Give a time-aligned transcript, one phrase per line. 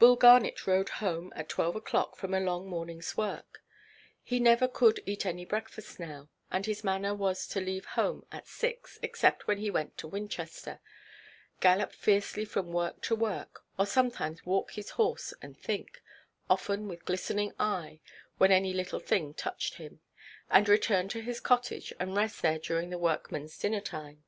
[0.00, 3.62] Bull Garnet rode home at twelve oʼclock from a long morningʼs work.
[4.24, 8.48] He never could eat any breakfast now, and his manner was to leave home at
[8.48, 10.80] six (except when he went to Winchester),
[11.60, 16.00] gallop fiercely from work to work, or sometimes walk his horse and think,
[16.50, 18.00] often with glistening eyes
[18.36, 20.00] (when any little thing touched him),
[20.50, 24.24] and return to his cottage and rest there during the workmenʼs dinner–time.